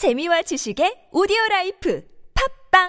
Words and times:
재미와 0.00 0.40
지식의 0.40 1.12
오디오 1.12 1.36
라이프 1.50 2.00
팟빵 2.72 2.88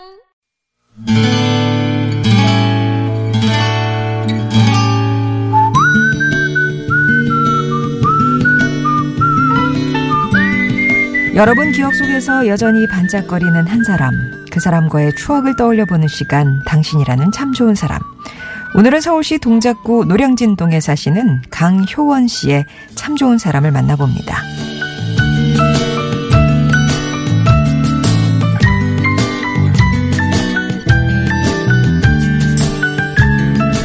여러분 11.35 11.73
기억 11.73 11.93
속에서 11.93 12.47
여전히 12.47 12.87
반짝거리는 12.87 13.67
한 13.67 13.83
사람, 13.83 14.13
그 14.49 14.61
사람과의 14.61 15.15
추억을 15.17 15.57
떠올려 15.57 15.83
보는 15.85 16.07
시간, 16.07 16.63
당신이라는 16.65 17.33
참 17.33 17.51
좋은 17.51 17.75
사람. 17.75 17.99
오늘은 18.73 19.01
서울시 19.01 19.37
동작구 19.37 20.05
노량진동에 20.05 20.79
사시는 20.79 21.41
강효원 21.49 22.29
씨의 22.29 22.63
참 22.95 23.17
좋은 23.17 23.37
사람을 23.37 23.71
만나봅니다. 23.71 24.60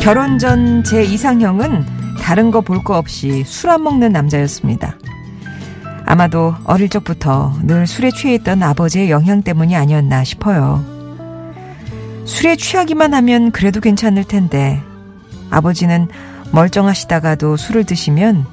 결혼 0.06 0.38
전 0.38 0.84
제 0.84 1.02
이상형은 1.02 1.84
다른 2.20 2.52
거 2.52 2.60
볼 2.60 2.84
거 2.84 2.96
없이 2.96 3.42
술 3.44 3.70
안 3.70 3.82
먹는 3.82 4.12
남자였습니다. 4.12 4.96
아마도 6.04 6.54
어릴 6.62 6.88
적부터 6.88 7.52
늘 7.64 7.88
술에 7.88 8.12
취해 8.12 8.34
있던 8.34 8.62
아버지의 8.62 9.10
영향 9.10 9.42
때문이 9.42 9.74
아니었나 9.74 10.22
싶어요. 10.22 10.84
술에 12.24 12.54
취하기만 12.54 13.14
하면 13.14 13.50
그래도 13.50 13.80
괜찮을 13.80 14.22
텐데 14.22 14.80
아버지는 15.50 16.06
멀쩡하시다가도 16.52 17.56
술을 17.56 17.82
드시면 17.82 18.46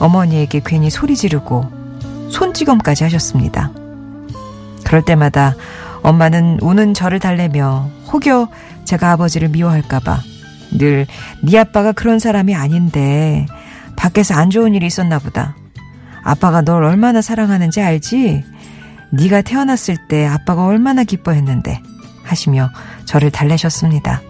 어머니에게 0.00 0.60
괜히 0.64 0.90
소리 0.90 1.14
지르고 1.14 1.70
손찌검까지 2.30 3.04
하셨습니다. 3.04 3.70
그럴 4.84 5.02
때마다 5.02 5.54
엄마는 6.02 6.58
우는 6.62 6.94
저를 6.94 7.20
달래며 7.20 7.90
혹여 8.12 8.48
제가 8.84 9.12
아버지를 9.12 9.48
미워할까봐 9.50 10.18
늘 10.78 11.06
네 11.42 11.58
아빠가 11.58 11.92
그런 11.92 12.18
사람이 12.18 12.54
아닌데 12.54 13.46
밖에서 13.96 14.34
안 14.34 14.50
좋은 14.50 14.74
일이 14.74 14.86
있었나 14.86 15.18
보다. 15.18 15.56
아빠가 16.22 16.60
널 16.62 16.82
얼마나 16.84 17.22
사랑하는지 17.22 17.80
알지? 17.80 18.44
네가 19.12 19.42
태어났을 19.42 19.96
때 20.08 20.26
아빠가 20.26 20.66
얼마나 20.66 21.04
기뻐했는데 21.04 21.80
하시며 22.24 22.70
저를 23.04 23.30
달래셨습니다. 23.30 24.20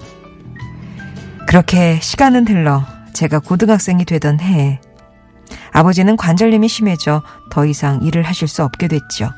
그렇게 1.46 1.98
시간은 2.00 2.46
흘러 2.46 2.84
제가 3.14 3.38
고등학생이 3.38 4.04
되던 4.04 4.40
해에 4.40 4.80
아버지는 5.72 6.16
관절염이 6.16 6.68
심해져 6.68 7.22
더 7.50 7.64
이상 7.64 8.02
일을 8.02 8.22
하실 8.24 8.48
수 8.48 8.62
없게 8.62 8.88
됐죠. 8.88 9.30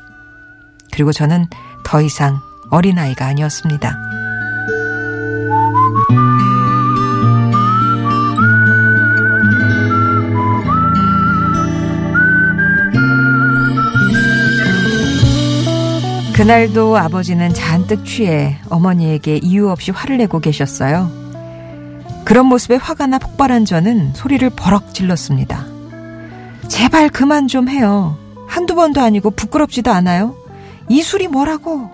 그리고 0.91 1.11
저는 1.11 1.47
더 1.85 2.01
이상 2.01 2.39
어린아이가 2.71 3.25
아니었습니다. 3.25 4.18
그날도 16.39 16.97
아버지는 16.97 17.53
잔뜩 17.53 18.05
취해 18.05 18.59
어머니에게 18.69 19.41
이유 19.43 19.69
없이 19.69 19.91
화를 19.91 20.15
내고 20.15 20.39
계셨어요. 20.39 21.11
그런 22.23 22.45
모습에 22.45 22.77
화가 22.77 23.07
나 23.07 23.19
폭발한 23.19 23.65
저는 23.65 24.13
소리를 24.13 24.49
버럭 24.51 24.93
질렀습니다. 24.93 25.65
제발 26.69 27.09
그만 27.09 27.49
좀 27.49 27.67
해요. 27.67 28.17
한두 28.47 28.73
번도 28.73 29.01
아니고 29.01 29.31
부끄럽지도 29.31 29.91
않아요. 29.91 30.33
이 30.87 31.01
술이 31.01 31.27
뭐라고? 31.27 31.91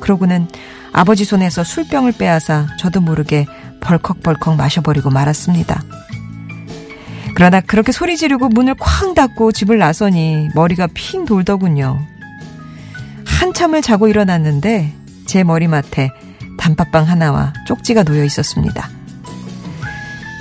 그러고는 0.00 0.48
아버지 0.92 1.24
손에서 1.24 1.62
술병을 1.62 2.10
빼앗아 2.18 2.66
저도 2.80 3.00
모르게 3.00 3.46
벌컥벌컥 3.80 4.56
마셔버리고 4.56 5.10
말았습니다. 5.10 5.80
그러나 7.36 7.60
그렇게 7.60 7.92
소리 7.92 8.16
지르고 8.16 8.48
문을 8.48 8.74
쾅 8.80 9.14
닫고 9.14 9.52
집을 9.52 9.78
나서니 9.78 10.48
머리가 10.56 10.88
핑 10.92 11.24
돌더군요. 11.24 12.15
한참을 13.36 13.82
자고 13.82 14.08
일어났는데 14.08 14.92
제 15.26 15.44
머리맡에 15.44 16.10
단팥빵 16.58 17.08
하나와 17.08 17.52
쪽지가 17.66 18.02
놓여 18.02 18.24
있었습니다. 18.24 18.88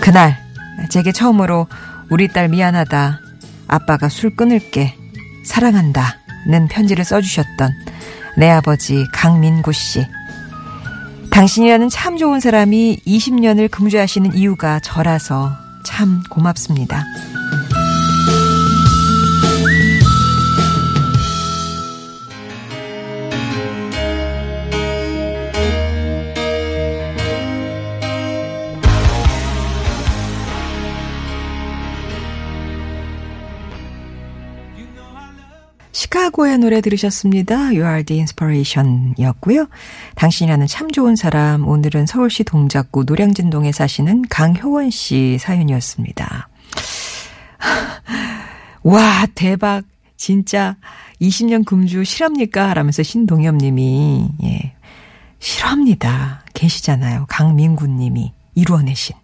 그날 0.01 0.37
제게 0.89 1.11
처음으로 1.11 1.67
우리 2.09 2.27
딸 2.27 2.47
미안하다. 2.47 3.19
아빠가 3.67 4.09
술 4.09 4.35
끊을게. 4.35 4.95
사랑한다 5.45 6.17
는 6.47 6.67
편지를 6.67 7.03
써주셨던 7.03 7.71
내 8.37 8.49
아버지 8.49 9.03
강민구 9.13 9.73
씨. 9.73 10.05
당신이라는 11.31 11.89
참 11.89 12.17
좋은 12.17 12.39
사람이 12.39 13.01
20년을 13.05 13.69
금주하시는 13.69 14.35
이유가 14.35 14.79
저라서 14.79 15.51
참 15.83 16.21
고맙습니다. 16.29 17.03
시카고의 36.15 36.59
노래 36.59 36.79
들으셨습니다. 36.79 37.55
You 37.55 37.83
are 37.83 38.03
the 38.03 38.19
inspiration 38.19 39.13
이었고요. 39.17 39.67
당신이라는 40.15 40.65
참 40.67 40.89
좋은 40.89 41.17
사람, 41.17 41.67
오늘은 41.67 42.05
서울시 42.05 42.45
동작구 42.45 43.03
노량진동에 43.03 43.73
사시는 43.73 44.23
강효원 44.29 44.91
씨 44.91 45.37
사연이었습니다. 45.39 46.47
와, 48.83 49.27
대박. 49.35 49.83
진짜 50.15 50.77
20년 51.21 51.65
금주 51.65 52.05
실합니까? 52.05 52.73
라면서 52.73 53.03
신동엽 53.03 53.55
님이, 53.55 54.29
예. 54.43 54.73
실합니다. 55.39 56.43
계시잖아요. 56.53 57.25
강민구 57.27 57.87
님이 57.87 58.31
이루어내신. 58.55 59.15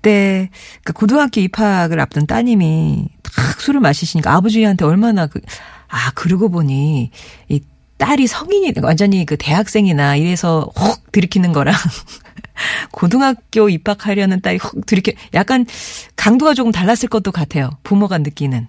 그때 0.00 0.48
그 0.82 0.92
고등학교 0.92 1.40
입학을 1.40 2.00
앞둔 2.00 2.26
따님이 2.26 3.08
탁 3.22 3.60
술을 3.60 3.80
마시시니까 3.80 4.32
아버지한테 4.34 4.84
얼마나 4.84 5.26
그, 5.26 5.40
아, 5.88 6.10
그러고 6.14 6.48
보니 6.48 7.10
이 7.48 7.60
딸이 7.98 8.26
성인이 8.26 8.72
완전히 8.82 9.26
그 9.26 9.36
대학생이나 9.36 10.16
이래서 10.16 10.70
혹 10.78 11.12
들이키는 11.12 11.52
거랑 11.52 11.74
고등학교 12.92 13.68
입학하려는 13.68 14.40
딸이 14.40 14.58
혹 14.62 14.86
들이켜 14.86 15.12
약간 15.34 15.66
강도가 16.16 16.54
조금 16.54 16.72
달랐을 16.72 17.08
것도 17.10 17.30
같아요. 17.30 17.70
부모가 17.82 18.18
느끼는. 18.18 18.68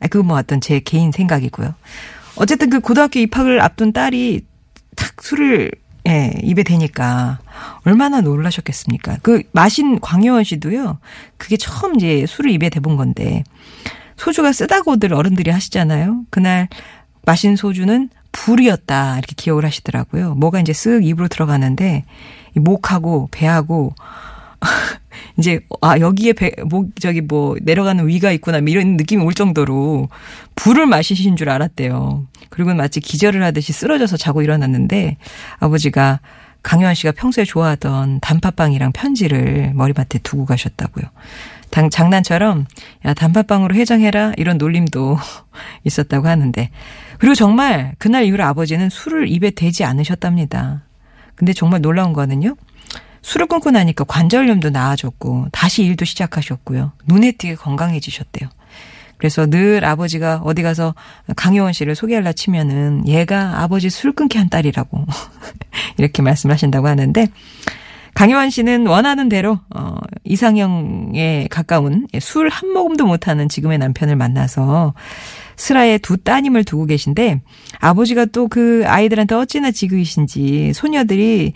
아, 0.00 0.08
그거 0.08 0.24
뭐 0.24 0.38
어떤 0.38 0.62
제 0.62 0.80
개인 0.80 1.12
생각이고요. 1.12 1.74
어쨌든 2.36 2.70
그 2.70 2.80
고등학교 2.80 3.20
입학을 3.20 3.60
앞둔 3.60 3.92
딸이 3.92 4.46
탁 4.96 5.22
술을 5.22 5.72
예, 6.10 6.32
입에 6.42 6.64
대니까 6.64 7.38
얼마나 7.84 8.20
놀라셨겠습니까? 8.20 9.18
그 9.22 9.44
마신 9.52 10.00
광여원 10.00 10.42
씨도요. 10.42 10.98
그게 11.36 11.56
처음 11.56 11.94
이제 11.94 12.26
술을 12.26 12.50
입에 12.50 12.68
대본 12.68 12.96
건데 12.96 13.44
소주가 14.16 14.52
쓰다고들 14.52 15.14
어른들이 15.14 15.50
하시잖아요. 15.50 16.22
그날 16.30 16.68
마신 17.24 17.54
소주는 17.54 18.10
불이었다 18.32 19.18
이렇게 19.18 19.34
기억을 19.36 19.64
하시더라고요. 19.64 20.34
뭐가 20.34 20.60
이제 20.60 20.72
쓱 20.72 21.04
입으로 21.04 21.28
들어가는데 21.28 22.04
목하고 22.56 23.28
배하고 23.30 23.94
이제 25.40 25.60
아 25.80 25.98
여기에 25.98 26.34
배, 26.34 26.52
목 26.66 27.00
저기 27.00 27.22
뭐 27.22 27.56
내려가는 27.62 28.06
위가 28.06 28.30
있구나 28.30 28.60
뭐 28.60 28.68
이런 28.68 28.96
느낌이 28.96 29.24
올 29.24 29.32
정도로 29.32 30.08
불을 30.54 30.86
마시신 30.86 31.36
줄 31.36 31.48
알았대요. 31.48 32.26
그리고 32.50 32.74
마치 32.74 33.00
기절을 33.00 33.42
하듯이 33.42 33.72
쓰러져서 33.72 34.18
자고 34.18 34.42
일어났는데 34.42 35.16
아버지가 35.58 36.20
강요한 36.62 36.94
씨가 36.94 37.12
평소에 37.12 37.44
좋아하던 37.44 38.20
단팥빵이랑 38.20 38.92
편지를 38.92 39.72
머리맡에 39.74 40.18
두고 40.18 40.44
가셨다고요. 40.44 41.06
당, 41.70 41.88
장난처럼 41.88 42.66
야 43.06 43.14
단팥빵으로 43.14 43.74
해장해라 43.74 44.34
이런 44.36 44.58
놀림도 44.58 45.16
있었다고 45.84 46.28
하는데 46.28 46.70
그리고 47.18 47.34
정말 47.34 47.94
그날 47.98 48.24
이후로 48.24 48.44
아버지는 48.44 48.90
술을 48.90 49.28
입에 49.28 49.52
대지 49.52 49.84
않으셨답니다. 49.84 50.82
근데 51.34 51.54
정말 51.54 51.80
놀라운 51.80 52.12
거는요. 52.12 52.56
술을 53.30 53.46
끊고 53.46 53.70
나니까 53.70 54.02
관절염도 54.02 54.70
나아졌고 54.70 55.46
다시 55.52 55.84
일도 55.84 56.04
시작하셨고요. 56.04 56.90
눈에 57.06 57.30
띄게 57.30 57.54
건강해지셨대요. 57.54 58.48
그래서 59.18 59.46
늘 59.46 59.84
아버지가 59.84 60.40
어디 60.42 60.62
가서 60.62 60.96
강효원 61.36 61.72
씨를 61.72 61.94
소개하려 61.94 62.32
치면은 62.32 63.06
얘가 63.06 63.62
아버지 63.62 63.88
술 63.88 64.12
끊게 64.12 64.40
한 64.40 64.48
딸이라고 64.48 65.06
이렇게 65.96 66.22
말씀하신다고 66.22 66.88
하는데 66.88 67.28
강효원 68.14 68.50
씨는 68.50 68.88
원하는 68.88 69.28
대로 69.28 69.60
어 69.72 69.94
이상형에 70.24 71.46
가까운 71.52 72.08
술 72.18 72.48
한 72.48 72.72
모금도 72.72 73.06
못하는 73.06 73.48
지금의 73.48 73.78
남편을 73.78 74.16
만나서 74.16 74.94
슬하에 75.54 75.98
두 75.98 76.16
따님을 76.16 76.64
두고 76.64 76.86
계신데 76.86 77.42
아버지가 77.78 78.24
또 78.24 78.48
그 78.48 78.82
아이들한테 78.86 79.36
어찌나 79.36 79.70
지그이신지 79.70 80.72
소녀들이 80.74 81.52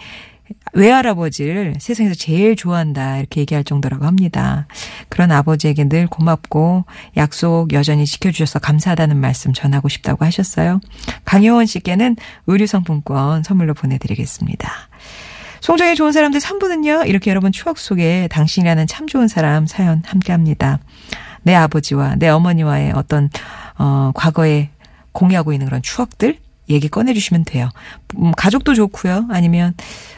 외할아버지를 0.75 1.77
세상에서 1.79 2.15
제일 2.15 2.57
좋아한다 2.57 3.19
이렇게 3.19 3.41
얘기할 3.41 3.65
정도라고 3.65 4.05
합니다. 4.05 4.67
그런 5.09 5.31
아버지에게 5.31 5.89
늘 5.89 6.07
고맙고 6.07 6.85
약속 7.17 7.73
여전히 7.73 8.05
지켜주셔서 8.07 8.59
감사하다는 8.59 9.17
말씀 9.17 9.53
전하고 9.53 9.89
싶다고 9.89 10.25
하셨어요. 10.25 10.81
강효원 11.25 11.67
씨께는 11.67 12.17
의류상품권 12.47 13.45
선물로 13.45 13.75
보내드리겠습니다. 13.75 14.71
송정의 15.61 15.97
좋은 15.97 16.13
사람들 16.13 16.41
3부는요. 16.41 17.09
이렇게 17.09 17.31
여러분 17.31 17.51
추억 17.51 17.79
속에 17.79 18.29
당신이라는 18.31 18.87
참 18.87 19.07
좋은 19.07 19.29
사람 19.29 19.67
사연 19.67 20.03
함께합니다. 20.05 20.81
내 21.43 21.55
아버지와 21.55 22.17
내 22.17 22.29
어머니와의 22.29 22.93
어떤 22.95 23.31
어 23.79 24.13
과거에 24.15 24.71
공유하고 25.13 25.53
있는 25.53 25.67
그런 25.67 25.81
추억들 25.81 26.39
얘기 26.69 26.89
꺼내주시면 26.89 27.45
돼요. 27.45 27.69
음, 28.19 28.33
가족도 28.37 28.75
좋고요. 28.75 29.27
아니면 29.31 29.75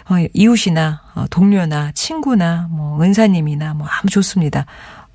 어, 0.08 0.14
이웃이나 0.32 1.02
어, 1.14 1.26
동료나 1.30 1.92
친구나 1.94 2.68
뭐 2.70 3.02
은사님이나 3.02 3.74
뭐 3.74 3.86
아무 3.86 4.08
좋습니다. 4.10 4.66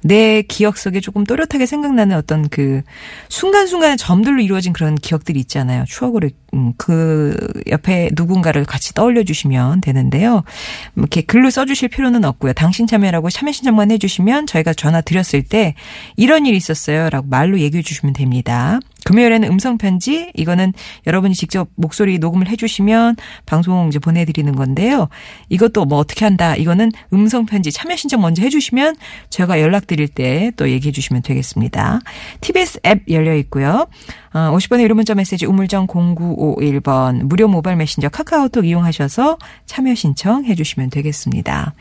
내 0.04 0.42
기억 0.42 0.78
속에 0.78 1.00
조금 1.00 1.24
또렷하게 1.24 1.66
생각나는 1.66 2.16
어떤 2.16 2.50
그 2.50 2.81
순간순간의 3.30 3.98
점들로 3.98 4.42
이루어진 4.42 4.74
그런 4.74 4.95
기억들이 4.95 5.39
있잖아요. 5.42 5.86
추억으로 5.88 6.30
음, 6.54 6.74
그 6.78 7.36
옆에 7.69 8.10
누군가를 8.13 8.66
같이 8.66 8.94
떠올려 8.94 9.24
주시면 9.24 9.81
되는데요. 9.81 10.44
이렇게 10.95 11.22
글로 11.22 11.50
써 11.50 11.66
주실 11.66 11.89
필요는 11.89 12.25
없고요. 12.25 12.54
당신 12.54 12.88
참여라고 12.88 13.30
참여 13.30 13.51
신청만 13.51 13.92
해 13.92 13.98
주시면 13.98 14.48
저희가 14.48 14.74
전화 14.74 15.01
드렸을 15.01 15.44
때 15.44 15.75
이런 16.18 16.45
일이 16.45 16.57
있었어요라고 16.57 17.28
말로 17.30 17.60
얘기해 17.60 17.83
주시면 17.83 18.13
됩니다. 18.13 18.80
금요일에는 19.06 19.50
음성 19.50 19.77
편지 19.77 20.31
이거는 20.36 20.74
여러분이 21.07 21.33
직접 21.33 21.69
목소리 21.75 22.19
녹음을 22.19 22.48
해주시면 22.48 23.15
방송 23.45 23.88
이제 23.88 24.00
보내드리는 24.00 24.56
건데요. 24.56 25.09
이것도 25.50 25.86
뭐 25.86 25.98
어떻게 26.00 26.25
한다 26.25 26.56
이거는 26.56 26.92
음성 27.13 27.45
편지 27.45 27.71
참여 27.71 27.95
신청 27.95 28.21
먼저 28.21 28.42
해주시면 28.44 28.95
제가 29.30 29.59
연락 29.59 29.88
드릴 29.88 30.07
때 30.07 30.51
또 30.56 30.69
얘기해 30.69 30.92
주시면 30.92 31.21
되겠습니다. 31.24 32.00
TBS 32.42 32.80
앱 32.86 33.03
열려 33.09 33.36
있고요. 33.38 33.88
어, 34.33 34.39
50번의 34.56 34.83
유료 34.83 34.95
문자 34.95 35.13
메시지 35.13 35.45
우물정 35.45 35.88
0951번 35.88 37.24
무료 37.24 37.47
모바일 37.47 37.77
메신저 37.77 38.09
카카오톡 38.09 38.65
이용하셔서 38.65 39.38
참여 39.65 39.95
신청해 39.95 40.56
주시면 40.56 40.89
되겠습니다. 40.89 41.74